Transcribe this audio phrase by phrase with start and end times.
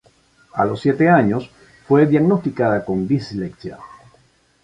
[0.53, 1.47] A lo siete años
[1.87, 3.77] fue diagnosticada con dislexia.